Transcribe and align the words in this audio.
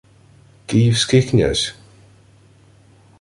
—Київський 0.65 1.21
князь. 1.23 1.75